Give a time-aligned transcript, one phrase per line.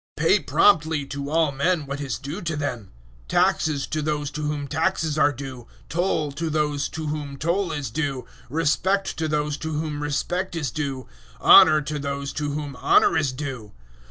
[0.17, 2.89] 013:007 Pay promptly to all men what is due to them:
[3.27, 7.91] taxes to those to whom taxes are due, toll to those to whom toll is
[7.91, 11.07] due, respect to those to whom respect is due,
[11.39, 13.73] honour to those to whom honour is due.